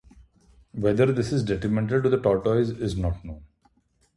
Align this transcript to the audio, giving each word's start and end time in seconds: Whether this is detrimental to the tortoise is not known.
Whether 0.71 1.11
this 1.11 1.31
is 1.31 1.43
detrimental 1.43 2.01
to 2.01 2.09
the 2.09 2.17
tortoise 2.19 2.69
is 2.71 2.97
not 2.97 3.23
known. 3.23 3.43